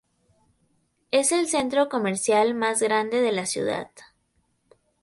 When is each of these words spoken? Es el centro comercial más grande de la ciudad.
Es 1.11 1.31
el 1.31 1.47
centro 1.47 1.87
comercial 1.87 2.55
más 2.55 2.81
grande 2.81 3.21
de 3.21 3.31
la 3.31 3.45
ciudad. 3.45 3.91